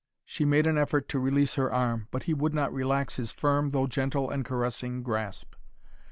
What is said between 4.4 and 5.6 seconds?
caressing, grasp.